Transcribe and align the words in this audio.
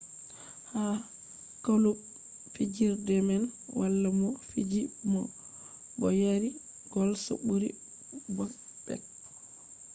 ha 0.71 0.83
klub 1.63 1.97
fijerde 2.53 3.15
man 3.27 3.43
wala 3.79 4.09
mo 4.19 4.29
fiji 4.49 4.81
bo 5.99 6.07
yari 6.21 6.49
gols 6.91 7.23
ɓuri 7.45 7.69
bobek 8.35 9.03